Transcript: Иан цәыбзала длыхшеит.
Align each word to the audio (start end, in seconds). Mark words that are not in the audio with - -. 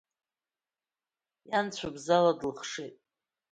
Иан 1.49 1.67
цәыбзала 1.75 2.31
длыхшеит. 2.39 2.95